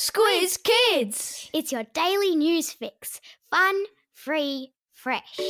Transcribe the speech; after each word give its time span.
Squiz 0.00 0.62
Kids! 0.62 1.50
It's 1.52 1.72
your 1.72 1.82
daily 1.92 2.36
news 2.36 2.70
fix. 2.70 3.20
Fun, 3.50 3.74
free, 4.14 4.70
fresh. 4.92 5.40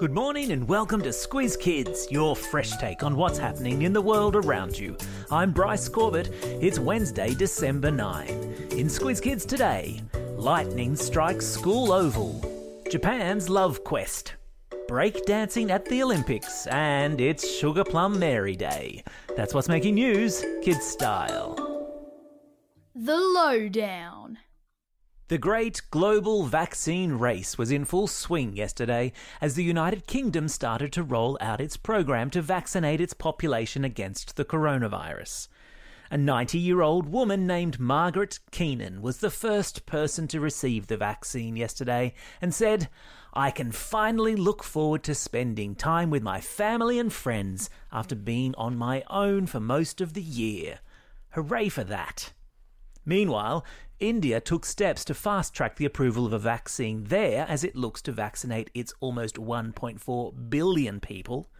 Good 0.00 0.10
morning 0.10 0.50
and 0.50 0.66
welcome 0.66 1.00
to 1.02 1.10
Squiz 1.10 1.56
Kids, 1.56 2.08
your 2.10 2.34
fresh 2.34 2.76
take 2.78 3.04
on 3.04 3.14
what's 3.14 3.38
happening 3.38 3.82
in 3.82 3.92
the 3.92 4.02
world 4.02 4.34
around 4.34 4.76
you. 4.76 4.96
I'm 5.30 5.52
Bryce 5.52 5.88
Corbett. 5.88 6.30
It's 6.42 6.80
Wednesday, 6.80 7.32
December 7.32 7.92
9. 7.92 8.26
In 8.72 8.88
Squiz 8.88 9.22
Kids 9.22 9.46
today, 9.46 10.02
lightning 10.36 10.96
strikes 10.96 11.46
school 11.46 11.92
oval, 11.92 12.42
Japan's 12.90 13.48
love 13.48 13.84
quest, 13.84 14.34
breakdancing 14.88 15.70
at 15.70 15.84
the 15.86 16.02
Olympics, 16.02 16.66
and 16.66 17.20
it's 17.20 17.48
Sugar 17.48 17.84
Plum 17.84 18.18
Mary 18.18 18.56
Day. 18.56 19.02
That's 19.36 19.54
what's 19.54 19.68
making 19.68 19.94
news, 19.94 20.44
kids 20.62 20.84
style. 20.84 21.56
The 22.94 23.16
Lowdown. 23.16 24.38
The 25.28 25.38
great 25.38 25.80
global 25.90 26.44
vaccine 26.44 27.14
race 27.14 27.56
was 27.56 27.70
in 27.70 27.86
full 27.86 28.06
swing 28.06 28.56
yesterday 28.56 29.12
as 29.40 29.54
the 29.54 29.64
United 29.64 30.06
Kingdom 30.06 30.48
started 30.48 30.92
to 30.92 31.02
roll 31.02 31.38
out 31.40 31.62
its 31.62 31.78
program 31.78 32.28
to 32.30 32.42
vaccinate 32.42 33.00
its 33.00 33.14
population 33.14 33.84
against 33.84 34.36
the 34.36 34.44
coronavirus. 34.44 35.48
A 36.10 36.18
90 36.18 36.58
year 36.58 36.82
old 36.82 37.08
woman 37.08 37.46
named 37.46 37.80
Margaret 37.80 38.38
Keenan 38.50 39.00
was 39.00 39.18
the 39.18 39.30
first 39.30 39.86
person 39.86 40.28
to 40.28 40.38
receive 40.38 40.86
the 40.86 40.98
vaccine 40.98 41.56
yesterday 41.56 42.14
and 42.42 42.54
said, 42.54 42.88
I 43.36 43.50
can 43.50 43.72
finally 43.72 44.36
look 44.36 44.62
forward 44.62 45.02
to 45.04 45.14
spending 45.14 45.74
time 45.74 46.08
with 46.08 46.22
my 46.22 46.40
family 46.40 47.00
and 47.00 47.12
friends 47.12 47.68
after 47.90 48.14
being 48.14 48.54
on 48.54 48.76
my 48.76 49.02
own 49.10 49.46
for 49.46 49.58
most 49.58 50.00
of 50.00 50.14
the 50.14 50.22
year. 50.22 50.78
Hooray 51.30 51.68
for 51.68 51.82
that! 51.82 52.32
Meanwhile, 53.04 53.64
India 53.98 54.40
took 54.40 54.64
steps 54.64 55.04
to 55.06 55.14
fast 55.14 55.52
track 55.52 55.74
the 55.74 55.84
approval 55.84 56.26
of 56.26 56.32
a 56.32 56.38
vaccine 56.38 57.04
there 57.04 57.44
as 57.48 57.64
it 57.64 57.74
looks 57.74 58.00
to 58.02 58.12
vaccinate 58.12 58.70
its 58.72 58.94
almost 59.00 59.34
1.4 59.34 60.50
billion 60.50 61.00
people. 61.00 61.50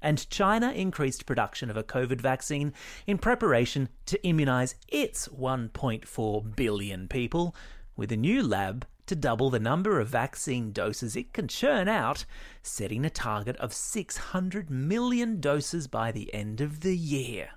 And 0.00 0.30
China 0.30 0.72
increased 0.72 1.26
production 1.26 1.68
of 1.68 1.76
a 1.76 1.84
COVID 1.84 2.22
vaccine 2.22 2.72
in 3.06 3.18
preparation 3.18 3.90
to 4.06 4.22
immunize 4.26 4.76
its 4.88 5.28
1.4 5.28 6.56
billion 6.56 7.06
people 7.06 7.54
with 7.96 8.10
a 8.12 8.16
new 8.16 8.42
lab 8.42 8.86
to 9.08 9.16
double 9.16 9.50
the 9.50 9.58
number 9.58 10.00
of 10.00 10.08
vaccine 10.08 10.72
doses 10.72 11.16
it 11.16 11.32
can 11.32 11.48
churn 11.48 11.88
out, 11.88 12.24
setting 12.62 13.04
a 13.04 13.10
target 13.10 13.56
of 13.56 13.72
600 13.72 14.70
million 14.70 15.40
doses 15.40 15.86
by 15.86 16.12
the 16.12 16.32
end 16.32 16.60
of 16.60 16.80
the 16.80 16.96
year. 16.96 17.50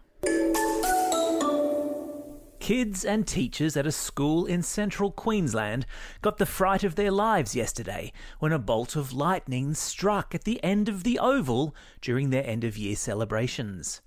Kids 2.62 3.04
and 3.04 3.28
teachers 3.28 3.76
at 3.76 3.88
a 3.88 3.92
school 3.92 4.46
in 4.46 4.62
central 4.62 5.12
Queensland 5.12 5.86
got 6.22 6.38
the 6.38 6.46
fright 6.46 6.84
of 6.84 6.96
their 6.96 7.12
lives 7.12 7.56
yesterday 7.56 8.14
when 8.40 8.54
a 8.54 8.60
bolt 8.60 8.96
of 8.96 9.12
lightning 9.12 9.74
struck 9.74 10.36
at 10.36 10.44
the 10.44 10.64
end 10.64 10.88
of 10.88 11.04
the 11.04 11.18
oval 11.18 11.76
during 12.02 12.30
their 12.30 12.46
end 12.46 12.64
of 12.64 12.78
year 12.78 12.96
celebrations. 12.96 14.02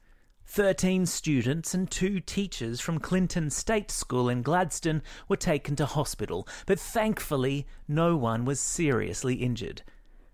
Thirteen 0.46 1.06
students 1.06 1.74
and 1.74 1.90
two 1.90 2.20
teachers 2.20 2.80
from 2.80 2.98
Clinton 3.00 3.50
State 3.50 3.90
School 3.90 4.28
in 4.28 4.42
Gladstone 4.42 5.02
were 5.28 5.36
taken 5.36 5.74
to 5.76 5.86
hospital, 5.86 6.46
but 6.66 6.78
thankfully 6.78 7.66
no 7.88 8.16
one 8.16 8.44
was 8.44 8.60
seriously 8.60 9.34
injured. 9.36 9.82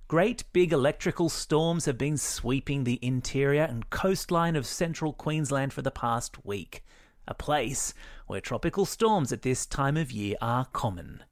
Great 0.09 0.45
big 0.53 0.73
electrical 0.73 1.29
storms 1.29 1.85
have 1.85 1.97
been 1.97 2.17
sweeping 2.17 2.85
the 2.85 2.99
interior 3.01 3.63
and 3.63 3.91
coastline 3.91 4.57
of 4.57 4.67
central 4.67 5.13
Queensland 5.13 5.73
for 5.73 5.83
the 5.83 5.91
past 5.91 6.45
week 6.45 6.83
a 7.31 7.35
place 7.35 7.95
where 8.27 8.41
tropical 8.41 8.85
storms 8.85 9.33
at 9.33 9.43
this 9.43 9.65
time 9.65 9.97
of 9.97 10.11
year 10.11 10.37
are 10.43 10.67
common. 10.73 11.23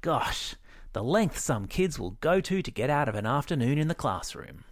Gosh, 0.00 0.54
the 0.92 1.02
length 1.02 1.38
some 1.38 1.66
kids 1.66 1.98
will 1.98 2.12
go 2.12 2.40
to 2.40 2.62
to 2.62 2.70
get 2.70 2.88
out 2.88 3.08
of 3.08 3.16
an 3.16 3.26
afternoon 3.26 3.78
in 3.78 3.88
the 3.88 3.94
classroom. 3.94 4.64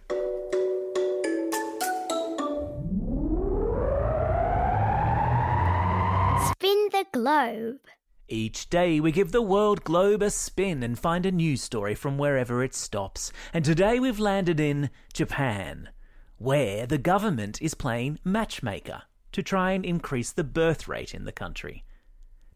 Globe. 7.17 7.79
Each 8.27 8.69
day 8.69 8.99
we 8.99 9.11
give 9.11 9.31
the 9.31 9.41
world 9.41 9.83
globe 9.83 10.21
a 10.21 10.29
spin 10.29 10.83
and 10.83 10.99
find 10.99 11.25
a 11.25 11.31
news 11.31 11.63
story 11.63 11.95
from 11.95 12.19
wherever 12.19 12.63
it 12.63 12.75
stops. 12.75 13.31
And 13.53 13.65
today 13.65 13.99
we've 13.99 14.19
landed 14.19 14.59
in 14.59 14.91
Japan, 15.13 15.89
where 16.37 16.85
the 16.85 16.99
government 16.99 17.59
is 17.59 17.73
playing 17.73 18.19
matchmaker 18.23 19.01
to 19.31 19.41
try 19.41 19.71
and 19.71 19.83
increase 19.83 20.31
the 20.31 20.43
birth 20.43 20.87
rate 20.87 21.15
in 21.15 21.25
the 21.25 21.31
country. 21.31 21.83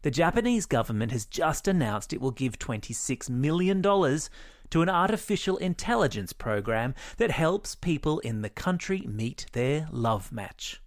The 0.02 0.12
Japanese 0.12 0.66
government 0.66 1.10
has 1.10 1.26
just 1.26 1.66
announced 1.66 2.12
it 2.12 2.20
will 2.20 2.30
give 2.30 2.60
$26 2.60 3.28
million 3.30 3.82
to 3.82 4.82
an 4.82 4.88
artificial 4.88 5.56
intelligence 5.56 6.32
program 6.32 6.94
that 7.16 7.32
helps 7.32 7.74
people 7.74 8.20
in 8.20 8.42
the 8.42 8.50
country 8.50 9.00
meet 9.08 9.46
their 9.52 9.88
love 9.90 10.30
match. 10.30 10.81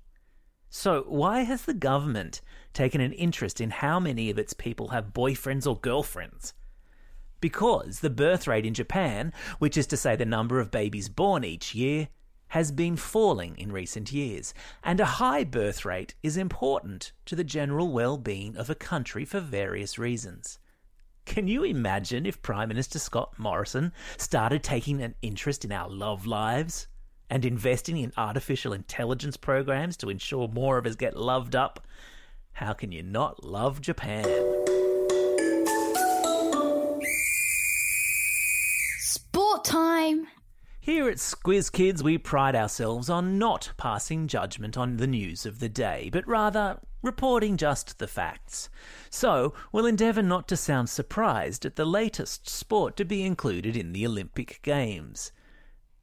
So, 0.77 1.03
why 1.07 1.43
has 1.43 1.61
the 1.61 1.73
government 1.73 2.41
taken 2.73 2.99
an 2.99 3.13
interest 3.13 3.61
in 3.61 3.69
how 3.69 3.97
many 3.97 4.29
of 4.29 4.37
its 4.37 4.51
people 4.51 4.89
have 4.89 5.13
boyfriends 5.13 5.65
or 5.65 5.79
girlfriends? 5.79 6.53
Because 7.39 8.01
the 8.01 8.09
birth 8.09 8.45
rate 8.45 8.65
in 8.65 8.73
Japan, 8.73 9.31
which 9.57 9.77
is 9.77 9.87
to 9.87 9.95
say 9.95 10.17
the 10.17 10.25
number 10.25 10.59
of 10.59 10.71
babies 10.71 11.07
born 11.07 11.45
each 11.45 11.73
year, 11.73 12.09
has 12.49 12.73
been 12.73 12.97
falling 12.97 13.57
in 13.57 13.71
recent 13.71 14.11
years, 14.11 14.53
and 14.83 14.99
a 14.99 15.05
high 15.05 15.45
birth 15.45 15.85
rate 15.85 16.13
is 16.21 16.35
important 16.35 17.13
to 17.23 17.37
the 17.37 17.45
general 17.45 17.89
well 17.89 18.17
being 18.17 18.57
of 18.57 18.69
a 18.69 18.75
country 18.75 19.23
for 19.23 19.39
various 19.39 19.97
reasons. 19.97 20.59
Can 21.23 21.47
you 21.47 21.63
imagine 21.63 22.25
if 22.25 22.41
Prime 22.41 22.67
Minister 22.67 22.99
Scott 22.99 23.39
Morrison 23.39 23.93
started 24.17 24.61
taking 24.61 25.01
an 25.01 25.15
interest 25.21 25.63
in 25.63 25.71
our 25.71 25.89
love 25.89 26.25
lives 26.27 26.89
and 27.29 27.45
investing 27.45 27.97
in 27.97 28.11
artificial 28.17 28.73
intelligence 28.73 29.37
programs 29.37 29.97
to 29.97 30.09
ensure 30.09 30.47
more 30.47 30.77
of 30.77 30.85
us 30.85 30.95
get 30.95 31.17
loved 31.17 31.55
up? 31.55 31.85
How 32.53 32.73
can 32.73 32.91
you 32.91 33.03
not 33.03 33.43
love 33.43 33.81
Japan? 33.81 34.23
Sport 38.99 39.65
time! 39.65 40.27
Here 40.79 41.09
at 41.09 41.17
Squiz 41.17 41.71
Kids, 41.71 42.03
we 42.03 42.19
pride 42.19 42.55
ourselves 42.55 43.09
on 43.09 43.39
not 43.39 43.71
passing 43.75 44.27
judgment 44.27 44.77
on 44.77 44.97
the 44.97 45.07
news 45.07 45.45
of 45.45 45.59
the 45.59 45.67
day, 45.67 46.09
but 46.13 46.27
rather 46.27 46.79
reporting 47.01 47.57
just 47.57 47.97
the 47.97 48.07
facts. 48.07 48.69
So, 49.09 49.53
we'll 49.71 49.87
endeavour 49.87 50.21
not 50.21 50.47
to 50.49 50.55
sound 50.55 50.89
surprised 50.89 51.65
at 51.65 51.75
the 51.75 51.85
latest 51.85 52.47
sport 52.47 52.95
to 52.97 53.05
be 53.05 53.23
included 53.23 53.75
in 53.75 53.93
the 53.93 54.05
Olympic 54.05 54.59
Games. 54.61 55.31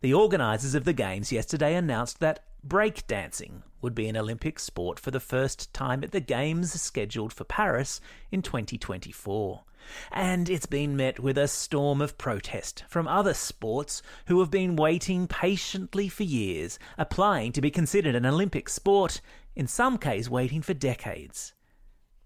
The 0.02 0.14
organisers 0.14 0.74
of 0.74 0.82
the 0.82 0.92
Games 0.92 1.30
yesterday 1.30 1.76
announced 1.76 2.18
that 2.18 2.42
breakdancing 2.66 3.62
would 3.80 3.94
be 3.94 4.08
an 4.08 4.16
Olympic 4.16 4.58
sport 4.58 4.98
for 4.98 5.12
the 5.12 5.20
first 5.20 5.72
time 5.72 6.02
at 6.02 6.10
the 6.10 6.18
Games 6.18 6.72
scheduled 6.72 7.32
for 7.32 7.44
Paris 7.44 8.00
in 8.32 8.42
2024. 8.42 9.62
And 10.10 10.50
it's 10.50 10.66
been 10.66 10.96
met 10.96 11.20
with 11.20 11.38
a 11.38 11.46
storm 11.46 12.00
of 12.00 12.18
protest 12.18 12.82
from 12.88 13.06
other 13.06 13.32
sports 13.32 14.02
who 14.26 14.40
have 14.40 14.50
been 14.50 14.74
waiting 14.74 15.28
patiently 15.28 16.08
for 16.08 16.24
years, 16.24 16.80
applying 16.98 17.52
to 17.52 17.60
be 17.60 17.70
considered 17.70 18.16
an 18.16 18.26
Olympic 18.26 18.68
sport, 18.68 19.20
in 19.54 19.68
some 19.68 19.98
cases 19.98 20.28
waiting 20.28 20.62
for 20.62 20.74
decades. 20.74 21.52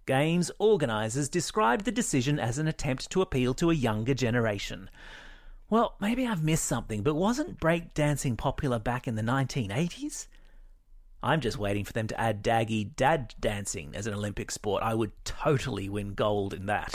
Games 0.07 0.51
organisers 0.59 1.29
described 1.29 1.85
the 1.85 1.93
decision 1.93 2.39
as 2.39 2.57
an 2.57 2.69
attempt 2.69 3.11
to 3.11 3.21
appeal 3.21 3.53
to 3.53 3.71
a 3.71 3.75
younger 3.75 4.15
generation. 4.15 4.89
Well, 5.69 5.97
maybe 6.01 6.25
I've 6.25 6.45
missed 6.45 6.65
something, 6.65 7.03
but 7.03 7.17
wasn't 7.17 7.59
breakdancing 7.59 8.39
popular 8.39 8.79
back 8.79 9.09
in 9.09 9.17
the 9.17 9.23
1980s? 9.23 10.29
I'm 11.25 11.41
just 11.41 11.59
waiting 11.59 11.85
for 11.85 11.93
them 11.93 12.07
to 12.07 12.21
add 12.21 12.45
daggy 12.45 12.95
dad 12.95 13.35
dancing 13.41 13.97
as 13.97 14.07
an 14.07 14.15
Olympic 14.15 14.53
sport. 14.53 14.85
I 14.85 14.95
would 14.95 15.11
totally 15.25 15.89
win 15.89 16.15
gold 16.15 16.55
in 16.55 16.67
that. 16.67 16.93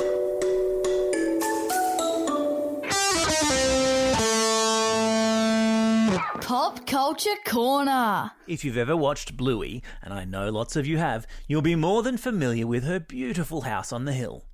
Pop 6.41 6.87
Culture 6.87 7.29
Corner. 7.45 8.31
If 8.47 8.63
you've 8.63 8.77
ever 8.77 8.95
watched 8.95 9.35
Bluey, 9.35 9.83
and 10.01 10.13
I 10.13 10.23
know 10.23 10.49
lots 10.49 10.77
of 10.77 10.87
you 10.87 10.97
have, 10.97 11.27
you'll 11.45 11.61
be 11.61 11.75
more 11.75 12.03
than 12.03 12.15
familiar 12.15 12.65
with 12.65 12.85
her 12.85 13.01
beautiful 13.01 13.61
house 13.61 13.91
on 13.91 14.05
the 14.05 14.13
hill. 14.13 14.45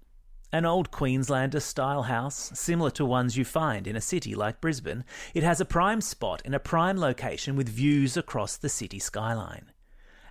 An 0.53 0.65
old 0.65 0.91
Queenslander 0.91 1.59
style 1.59 2.03
house, 2.03 2.51
similar 2.53 2.89
to 2.91 3.05
ones 3.05 3.35
you 3.35 3.43
find 3.43 3.85
in 3.85 3.97
a 3.97 4.01
city 4.01 4.33
like 4.33 4.61
Brisbane, 4.61 5.03
it 5.33 5.43
has 5.43 5.59
a 5.59 5.65
prime 5.65 5.99
spot 5.99 6.41
in 6.45 6.53
a 6.53 6.59
prime 6.59 6.97
location 6.97 7.57
with 7.57 7.67
views 7.67 8.15
across 8.15 8.55
the 8.55 8.69
city 8.69 8.97
skyline. 8.97 9.73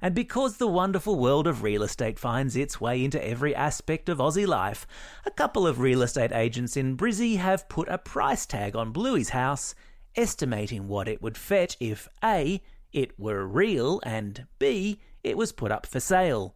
And 0.00 0.14
because 0.14 0.56
the 0.56 0.68
wonderful 0.68 1.18
world 1.18 1.46
of 1.46 1.62
real 1.62 1.82
estate 1.82 2.18
finds 2.18 2.56
its 2.56 2.80
way 2.80 3.04
into 3.04 3.22
every 3.22 3.54
aspect 3.54 4.08
of 4.08 4.16
Aussie 4.16 4.46
life, 4.46 4.86
a 5.26 5.30
couple 5.30 5.66
of 5.66 5.80
real 5.80 6.00
estate 6.00 6.32
agents 6.32 6.78
in 6.78 6.96
Brizzy 6.96 7.36
have 7.36 7.68
put 7.68 7.88
a 7.88 7.98
price 7.98 8.46
tag 8.46 8.74
on 8.74 8.94
Bluey's 8.94 9.30
house, 9.30 9.74
estimating 10.16 10.88
what 10.88 11.08
it 11.08 11.20
would 11.20 11.36
fetch 11.36 11.76
if 11.78 12.08
A. 12.24 12.62
it 12.90 13.18
were 13.18 13.46
real, 13.46 14.00
and 14.02 14.46
B, 14.58 14.98
it 15.22 15.36
was 15.36 15.52
put 15.52 15.70
up 15.70 15.84
for 15.84 16.00
sale? 16.00 16.54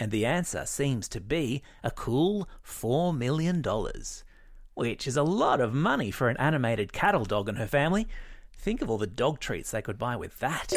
And 0.00 0.10
the 0.10 0.24
answer 0.24 0.64
seems 0.64 1.08
to 1.10 1.20
be 1.20 1.62
a 1.84 1.90
cool 1.90 2.48
$4 2.66 3.14
million, 3.14 3.62
which 4.72 5.06
is 5.06 5.18
a 5.18 5.22
lot 5.22 5.60
of 5.60 5.74
money 5.74 6.10
for 6.10 6.30
an 6.30 6.38
animated 6.38 6.90
cattle 6.90 7.26
dog 7.26 7.50
and 7.50 7.58
her 7.58 7.66
family. 7.66 8.08
Think 8.50 8.80
of 8.80 8.88
all 8.88 8.96
the 8.96 9.06
dog 9.06 9.40
treats 9.40 9.70
they 9.70 9.82
could 9.82 9.98
buy 9.98 10.16
with 10.16 10.38
that. 10.38 10.72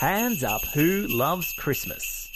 Hands 0.00 0.44
up 0.44 0.60
who 0.74 1.06
loves 1.08 1.54
Christmas. 1.54 2.30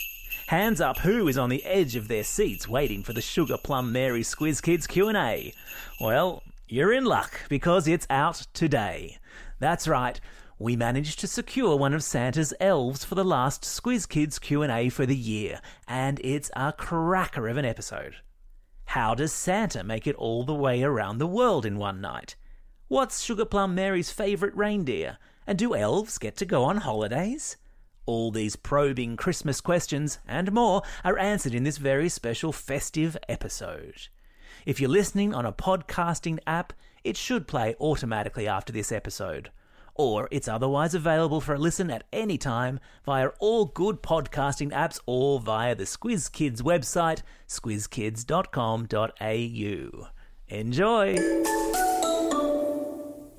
Hands 0.47 0.81
up 0.81 0.97
who 0.97 1.27
is 1.27 1.37
on 1.37 1.49
the 1.49 1.63
edge 1.63 1.95
of 1.95 2.07
their 2.07 2.23
seats 2.23 2.67
waiting 2.67 3.03
for 3.03 3.13
the 3.13 3.21
Sugar 3.21 3.57
Plum 3.57 3.91
Mary 3.91 4.23
Squiz 4.23 4.59
Kids 4.59 4.87
Q&A. 4.87 5.53
Well, 6.01 6.41
you're 6.67 6.93
in 6.93 7.05
luck 7.05 7.41
because 7.47 7.87
it's 7.87 8.07
out 8.09 8.47
today. 8.55 9.19
That's 9.59 9.87
right. 9.87 10.19
We 10.57 10.75
managed 10.75 11.19
to 11.19 11.27
secure 11.27 11.77
one 11.77 11.93
of 11.93 12.03
Santa's 12.03 12.53
elves 12.59 13.05
for 13.05 13.15
the 13.15 13.23
last 13.23 13.63
Squiz 13.63 14.07
Kids 14.07 14.39
Q&A 14.39 14.89
for 14.89 15.05
the 15.05 15.15
year, 15.15 15.61
and 15.87 16.19
it's 16.23 16.51
a 16.55 16.73
cracker 16.73 17.47
of 17.47 17.57
an 17.57 17.65
episode. 17.65 18.15
How 18.85 19.13
does 19.13 19.31
Santa 19.31 19.83
make 19.83 20.07
it 20.07 20.15
all 20.15 20.43
the 20.43 20.53
way 20.53 20.81
around 20.81 21.17
the 21.17 21.27
world 21.27 21.65
in 21.65 21.77
one 21.77 22.01
night? 22.01 22.35
What's 22.87 23.21
Sugar 23.21 23.45
Plum 23.45 23.75
Mary's 23.75 24.11
favourite 24.11 24.57
reindeer? 24.57 25.17
And 25.45 25.57
do 25.57 25.75
elves 25.75 26.17
get 26.17 26.35
to 26.37 26.45
go 26.45 26.63
on 26.63 26.77
holidays? 26.77 27.55
All 28.05 28.31
these 28.31 28.55
probing 28.55 29.15
Christmas 29.15 29.61
questions 29.61 30.19
and 30.27 30.51
more 30.51 30.81
are 31.03 31.19
answered 31.19 31.53
in 31.53 31.63
this 31.63 31.77
very 31.77 32.09
special 32.09 32.51
festive 32.51 33.15
episode. 33.29 34.07
If 34.69 34.79
you're 34.79 34.87
listening 34.87 35.33
on 35.33 35.45
a 35.47 35.51
podcasting 35.51 36.37
app, 36.45 36.73
it 37.03 37.17
should 37.17 37.47
play 37.47 37.75
automatically 37.81 38.47
after 38.47 38.71
this 38.71 38.91
episode. 38.91 39.49
Or 39.95 40.27
it's 40.29 40.47
otherwise 40.47 40.93
available 40.93 41.41
for 41.41 41.55
a 41.55 41.57
listen 41.57 41.89
at 41.89 42.03
any 42.13 42.37
time 42.37 42.79
via 43.03 43.29
all 43.39 43.65
good 43.65 44.03
podcasting 44.03 44.71
apps 44.71 44.99
or 45.07 45.39
via 45.39 45.73
the 45.73 45.85
Squiz 45.85 46.31
Kids 46.31 46.61
website, 46.61 47.23
squizkids.com.au. 47.47 50.07
Enjoy! 50.49 51.17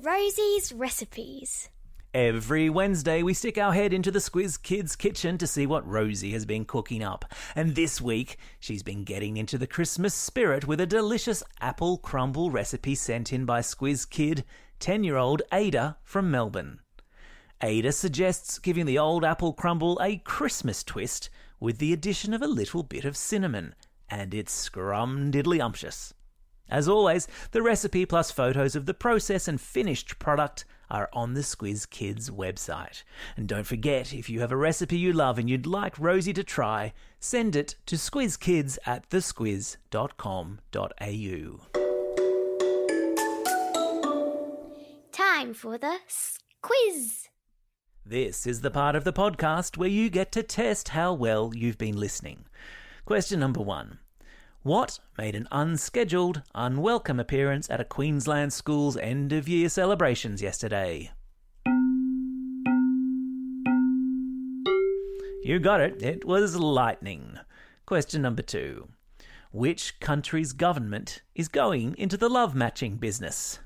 Rosie's 0.01 0.73
recipes. 0.73 1.69
Every 2.13 2.69
Wednesday, 2.69 3.23
we 3.23 3.33
stick 3.33 3.57
our 3.57 3.71
head 3.71 3.93
into 3.93 4.11
the 4.11 4.19
Squiz 4.19 4.61
Kids 4.61 4.97
kitchen 4.97 5.37
to 5.37 5.47
see 5.47 5.65
what 5.65 5.87
Rosie 5.87 6.33
has 6.33 6.45
been 6.45 6.65
cooking 6.65 7.01
up. 7.01 7.23
And 7.55 7.73
this 7.73 8.01
week, 8.01 8.37
she's 8.59 8.83
been 8.83 9.05
getting 9.05 9.37
into 9.37 9.57
the 9.57 9.65
Christmas 9.65 10.13
spirit 10.13 10.67
with 10.67 10.81
a 10.81 10.85
delicious 10.85 11.41
apple 11.61 11.97
crumble 11.97 12.51
recipe 12.51 12.95
sent 12.95 13.31
in 13.31 13.45
by 13.45 13.61
Squiz 13.61 14.09
Kid 14.09 14.43
10 14.79 15.05
year 15.05 15.15
old 15.15 15.41
Ada 15.53 15.95
from 16.03 16.29
Melbourne. 16.29 16.79
Ada 17.61 17.93
suggests 17.93 18.59
giving 18.59 18.85
the 18.85 18.99
old 18.99 19.23
apple 19.23 19.53
crumble 19.53 19.97
a 20.01 20.17
Christmas 20.17 20.83
twist 20.83 21.29
with 21.61 21.77
the 21.77 21.93
addition 21.93 22.33
of 22.33 22.41
a 22.41 22.47
little 22.47 22.83
bit 22.83 23.05
of 23.05 23.15
cinnamon, 23.15 23.73
and 24.09 24.33
it's 24.33 24.69
scrumdiddlyumptious. 24.69 26.11
As 26.71 26.87
always, 26.87 27.27
the 27.51 27.61
recipe 27.61 28.05
plus 28.05 28.31
photos 28.31 28.75
of 28.75 28.85
the 28.85 28.93
process 28.93 29.47
and 29.47 29.59
finished 29.59 30.17
product 30.17 30.63
are 30.89 31.09
on 31.11 31.33
the 31.33 31.41
Squiz 31.41 31.89
Kids 31.89 32.29
website. 32.29 33.03
And 33.35 33.47
don't 33.47 33.67
forget, 33.67 34.13
if 34.13 34.29
you 34.29 34.39
have 34.39 34.51
a 34.51 34.57
recipe 34.57 34.97
you 34.97 35.11
love 35.11 35.37
and 35.37 35.49
you'd 35.49 35.67
like 35.67 35.99
Rosie 35.99 36.33
to 36.33 36.43
try, 36.43 36.93
send 37.19 37.55
it 37.55 37.75
to 37.85 37.95
squizkids 37.97 38.77
at 38.85 39.09
thesquiz.com.au. 39.09 39.77
Time 45.11 45.53
for 45.53 45.77
the 45.77 45.97
quiz. 46.61 47.27
This 48.05 48.47
is 48.47 48.61
the 48.61 48.71
part 48.71 48.95
of 48.95 49.03
the 49.03 49.13
podcast 49.13 49.77
where 49.77 49.89
you 49.89 50.09
get 50.09 50.31
to 50.33 50.43
test 50.43 50.89
how 50.89 51.13
well 51.13 51.51
you've 51.53 51.77
been 51.77 51.97
listening. 51.97 52.45
Question 53.05 53.39
number 53.39 53.61
one. 53.61 53.99
What 54.63 54.99
made 55.17 55.33
an 55.33 55.47
unscheduled, 55.51 56.43
unwelcome 56.53 57.19
appearance 57.19 57.67
at 57.71 57.81
a 57.81 57.83
Queensland 57.83 58.53
school's 58.53 58.95
end 58.95 59.33
of 59.33 59.49
year 59.49 59.69
celebrations 59.69 60.39
yesterday? 60.39 61.09
You 65.41 65.57
got 65.59 65.81
it, 65.81 66.03
it 66.03 66.25
was 66.25 66.55
lightning. 66.55 67.39
Question 67.87 68.21
number 68.21 68.43
two. 68.43 68.89
Which 69.51 69.99
country's 69.99 70.53
government 70.53 71.23
is 71.33 71.47
going 71.47 71.95
into 71.97 72.15
the 72.15 72.29
love 72.29 72.53
matching 72.53 72.97
business? 72.97 73.57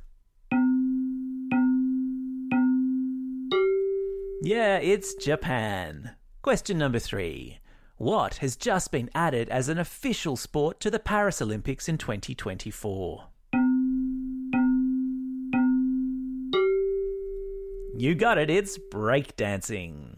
Yeah, 4.42 4.78
it's 4.78 5.14
Japan. 5.16 6.12
Question 6.42 6.78
number 6.78 7.00
three. 7.00 7.60
What 7.98 8.36
has 8.38 8.58
just 8.58 8.92
been 8.92 9.10
added 9.16 9.48
as 9.48 9.70
an 9.70 9.78
official 9.78 10.36
sport 10.36 10.82
to 10.82 10.92
the 10.92 11.00
Paris 11.00 11.42
Olympics 11.42 11.88
in 11.88 11.98
2024? 11.98 13.28
You 17.98 18.16
got 18.16 18.38
it, 18.38 18.50
it's 18.50 18.78
breakdancing. 18.78 20.18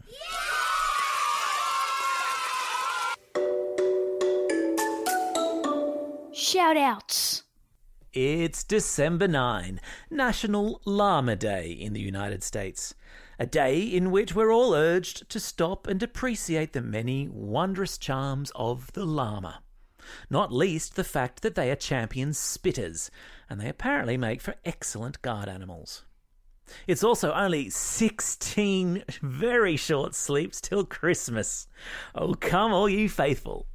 Shout 6.32 6.76
outs. 6.76 7.44
It's 8.14 8.64
December 8.64 9.28
9, 9.28 9.82
National 10.08 10.80
Llama 10.86 11.36
Day 11.36 11.72
in 11.72 11.92
the 11.92 12.00
United 12.00 12.42
States. 12.42 12.94
A 13.38 13.44
day 13.44 13.82
in 13.82 14.10
which 14.10 14.34
we're 14.34 14.50
all 14.50 14.74
urged 14.74 15.28
to 15.28 15.38
stop 15.38 15.86
and 15.86 16.02
appreciate 16.02 16.72
the 16.72 16.80
many 16.80 17.28
wondrous 17.28 17.98
charms 17.98 18.50
of 18.54 18.90
the 18.94 19.04
llama. 19.04 19.60
Not 20.30 20.50
least 20.50 20.96
the 20.96 21.04
fact 21.04 21.42
that 21.42 21.54
they 21.54 21.70
are 21.70 21.76
champion 21.76 22.30
spitters, 22.30 23.10
and 23.50 23.60
they 23.60 23.68
apparently 23.68 24.16
make 24.16 24.40
for 24.40 24.54
excellent 24.64 25.20
guard 25.20 25.50
animals. 25.50 26.04
It's 26.86 27.04
also 27.04 27.34
only 27.34 27.68
16 27.68 29.04
very 29.20 29.76
short 29.76 30.14
sleeps 30.14 30.62
till 30.62 30.86
Christmas. 30.86 31.68
Oh, 32.14 32.32
come, 32.32 32.72
all 32.72 32.88
you 32.88 33.10
faithful. 33.10 33.66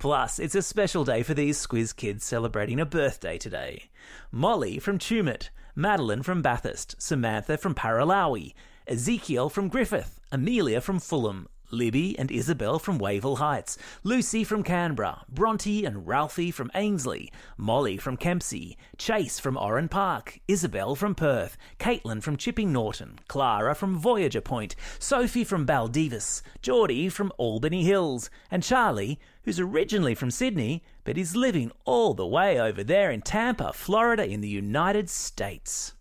Plus, 0.00 0.38
it's 0.38 0.54
a 0.54 0.62
special 0.62 1.04
day 1.04 1.22
for 1.22 1.34
these 1.34 1.58
Squiz 1.58 1.94
kids 1.94 2.24
celebrating 2.24 2.80
a 2.80 2.86
birthday 2.86 3.36
today. 3.36 3.90
Molly 4.32 4.78
from 4.78 4.98
Tumut, 4.98 5.50
Madeline 5.76 6.22
from 6.22 6.40
Bathurst, 6.40 6.94
Samantha 6.98 7.58
from 7.58 7.74
Paralowie, 7.74 8.54
Ezekiel 8.86 9.50
from 9.50 9.68
Griffith, 9.68 10.18
Amelia 10.32 10.80
from 10.80 11.00
Fulham, 11.00 11.48
Libby 11.70 12.18
and 12.18 12.30
Isabel 12.30 12.78
from 12.78 12.98
Wavell 12.98 13.36
Heights, 13.36 13.78
Lucy 14.02 14.44
from 14.44 14.62
Canberra, 14.62 15.24
Bronte 15.28 15.84
and 15.84 16.06
Ralphie 16.06 16.50
from 16.50 16.70
Ainslie, 16.74 17.32
Molly 17.56 17.96
from 17.96 18.16
Kempsey, 18.16 18.76
Chase 18.98 19.38
from 19.38 19.56
Oran 19.56 19.88
Park, 19.88 20.40
Isabel 20.48 20.94
from 20.94 21.14
Perth, 21.14 21.56
Caitlin 21.78 22.22
from 22.22 22.36
Chipping 22.36 22.72
Norton, 22.72 23.18
Clara 23.28 23.74
from 23.74 23.96
Voyager 23.96 24.40
Point, 24.40 24.74
Sophie 24.98 25.44
from 25.44 25.66
Baldivis, 25.66 26.42
Geordie 26.62 27.08
from 27.08 27.32
Albany 27.38 27.84
Hills, 27.84 28.30
and 28.50 28.62
Charlie, 28.62 29.18
who's 29.44 29.60
originally 29.60 30.14
from 30.14 30.30
Sydney 30.30 30.82
but 31.04 31.18
is 31.18 31.34
living 31.34 31.72
all 31.84 32.14
the 32.14 32.26
way 32.26 32.60
over 32.60 32.84
there 32.84 33.10
in 33.10 33.22
Tampa, 33.22 33.72
Florida, 33.72 34.24
in 34.24 34.40
the 34.40 34.48
United 34.48 35.10
States. 35.10 35.94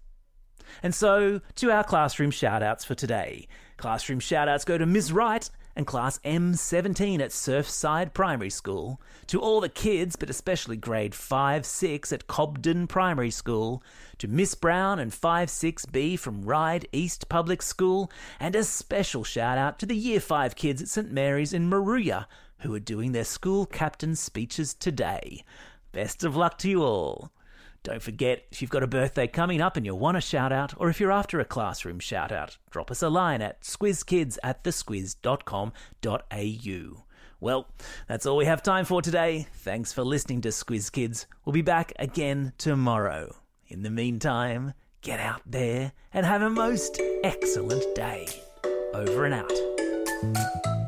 And 0.84 0.94
so, 0.94 1.42
to 1.56 1.72
our 1.72 1.84
classroom 1.84 2.32
shoutouts 2.32 2.86
for 2.86 2.96
today. 2.96 3.48
Classroom 3.80 4.20
shoutouts 4.20 4.66
go 4.66 4.78
to 4.78 4.86
Ms. 4.86 5.12
Wright 5.14 5.50
and 5.76 5.88
Class 5.88 6.20
M17 6.20 7.22
at 7.22 7.32
Surfside 7.32 8.14
Primary 8.14 8.50
School, 8.50 9.02
to 9.28 9.40
all 9.40 9.62
the 9.62 9.70
kids, 9.70 10.18
but 10.18 10.30
especially 10.30 10.76
grade 10.76 11.16
5 11.16 11.66
6 11.66 12.12
at 12.12 12.28
Cobden 12.28 12.88
Primary 12.88 13.32
School, 13.32 13.82
to 14.18 14.28
Miss 14.28 14.54
Brown 14.54 15.00
and 15.00 15.14
5 15.14 15.48
6B 15.48 16.20
from 16.20 16.44
Ryde 16.44 16.88
East 16.92 17.30
Public 17.30 17.62
School, 17.62 18.12
and 18.40 18.54
a 18.54 18.66
special 18.66 19.24
shout 19.24 19.58
out 19.58 19.80
to 19.80 19.86
the 19.86 19.96
Year 19.96 20.20
5 20.20 20.56
kids 20.56 20.82
at 20.82 20.90
St 20.90 21.12
Mary's 21.12 21.54
in 21.54 21.70
Moruya 21.70 22.26
who 22.60 22.76
are 22.76 22.80
doing 22.80 23.14
their 23.14 23.24
school 23.24 23.66
captain 23.66 24.16
speeches 24.16 24.74
today. 24.74 25.44
Best 25.92 26.24
of 26.24 26.36
luck 26.36 26.58
to 26.60 26.70
you 26.70 26.84
all. 26.84 27.32
Don't 27.84 28.02
forget, 28.02 28.46
if 28.52 28.62
you've 28.62 28.70
got 28.72 28.84
a 28.84 28.88
birthday 28.88 29.28
coming 29.28 29.62
up 29.62 29.78
and 29.78 29.86
you 29.86 29.96
want 29.96 30.18
a 30.18 30.22
shout 30.22 30.52
out, 30.52 30.74
or 30.78 30.90
if 30.90 31.00
you're 31.00 31.12
after 31.12 31.40
a 31.40 31.46
classroom 31.46 32.00
shout 32.00 32.32
out, 32.32 32.58
drop 32.70 32.92
us 32.92 33.02
a 33.02 33.10
line 33.10 33.42
at 33.42 33.62
squizkids 33.62 34.38
at 34.44 34.64
thesquiz.com.au. 34.64 35.74
Well, 37.42 37.68
that's 38.08 38.26
all 38.26 38.36
we 38.38 38.46
have 38.46 38.62
time 38.62 38.84
for 38.84 39.02
today. 39.02 39.48
Thanks 39.54 39.94
for 39.94 40.04
listening 40.04 40.42
to 40.42 40.50
Squiz 40.50 40.92
Kids. 40.92 41.26
We'll 41.46 41.54
be 41.54 41.62
back 41.62 41.94
again 41.98 42.52
tomorrow. 42.58 43.38
In 43.68 43.84
the 43.84 43.90
meantime, 43.90 44.74
get 45.02 45.22
out 45.22 45.42
there 45.46 45.94
and 46.14 46.26
have 46.26 46.42
a 46.42 46.50
most 46.50 47.00
excellent 47.24 47.96
day. 47.96 48.28
Over 48.94 49.26
and 49.26 49.34
out. 49.36 50.79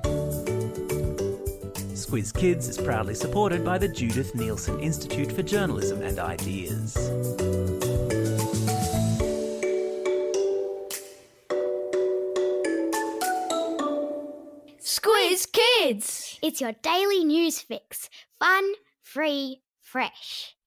Squiz 2.12 2.36
Kids 2.36 2.68
is 2.68 2.78
proudly 2.78 3.16
supported 3.16 3.64
by 3.64 3.78
the 3.78 3.88
Judith 3.88 4.34
Neilson 4.34 4.84
Institute 4.84 5.32
for 5.32 5.44
Journalism 5.44 6.02
and 6.02 6.20
Ideas. 6.20 6.94
Squiz 14.82 15.48
Kids! 15.50 16.38
It's 16.42 16.60
your 16.60 16.74
daily 16.82 17.24
news 17.24 17.62
fix. 17.62 18.10
Fun, 18.38 18.74
free, 19.02 19.62
fresh. 19.80 20.58